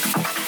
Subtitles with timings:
[0.00, 0.39] Club.